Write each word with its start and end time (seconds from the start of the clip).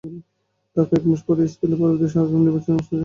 তার 0.77 0.85
কয়েক 0.89 1.03
মাস 1.07 1.21
পরই 1.27 1.47
স্পেনের 1.53 1.77
পরবর্তী 1.79 2.07
সাধারণ 2.09 2.41
নির্বাচন 2.41 2.71
অনুষ্ঠিত 2.71 2.73
হওয়ার 2.73 2.79
কথা। 2.89 2.99